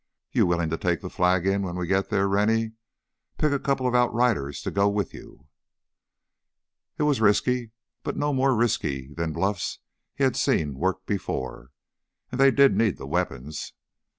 [0.31, 2.71] You willing to take the flag in when we get there, Rennie?
[3.37, 5.45] Pick a couple of outriders to go with you!"
[6.97, 7.69] It was risky,
[8.01, 9.77] but no more risky than bluffs
[10.15, 11.69] he had seen work before.
[12.31, 13.73] And they did need the weapons.